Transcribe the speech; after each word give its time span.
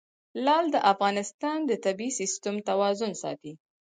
لعل 0.45 0.65
د 0.71 0.77
افغانستان 0.93 1.57
د 1.65 1.71
طبعي 1.85 2.09
سیسټم 2.19 2.55
توازن 2.69 3.11
ساتي. 3.21 3.53